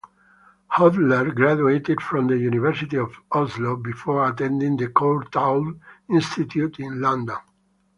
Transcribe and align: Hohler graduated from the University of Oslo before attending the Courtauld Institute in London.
Hohler 0.71 1.29
graduated 1.35 2.01
from 2.01 2.25
the 2.25 2.35
University 2.35 2.97
of 2.97 3.11
Oslo 3.33 3.75
before 3.75 4.27
attending 4.27 4.75
the 4.75 4.87
Courtauld 4.87 5.79
Institute 6.09 6.79
in 6.79 6.99
London. 7.01 7.37